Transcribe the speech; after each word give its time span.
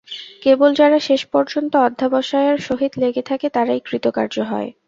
কেবল 0.41 0.69
যারা 0.73 0.97
শেষ 0.99 1.21
পর্যন্ত 1.33 1.73
অধ্যবসায়ের 1.81 2.57
সহিত 2.59 2.93
লেগে 2.97 3.23
থাকে, 3.25 3.47
তারাই 3.49 3.81
কৃতকার্য 3.85 4.35
হয়। 4.51 4.69